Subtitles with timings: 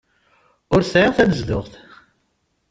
[0.73, 1.73] Ur sɛiɣ tanezduɣt.